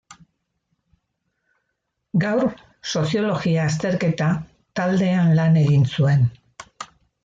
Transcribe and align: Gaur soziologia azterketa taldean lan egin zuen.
Gaur 2.25 2.49
soziologia 2.95 3.69
azterketa 3.73 4.33
taldean 4.81 5.35
lan 5.43 5.65
egin 5.67 5.91
zuen. 5.97 6.31